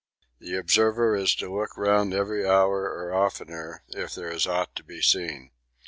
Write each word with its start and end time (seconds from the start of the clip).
The 0.39 0.55
observer 0.57 1.15
is 1.15 1.35
to 1.35 1.55
look 1.55 1.77
round 1.77 2.11
every 2.11 2.43
hour 2.43 2.85
or 2.91 3.13
oftener 3.13 3.83
if 3.89 4.15
there 4.15 4.31
is 4.31 4.47
aught 4.47 4.75
to 4.77 4.83
be 4.83 4.99
seen. 5.03 5.51